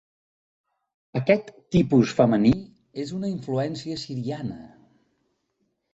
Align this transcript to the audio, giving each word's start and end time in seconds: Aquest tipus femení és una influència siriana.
Aquest 1.19 1.51
tipus 1.75 2.15
femení 2.21 2.53
és 3.05 3.15
una 3.19 3.31
influència 3.35 4.03
siriana. 4.05 4.61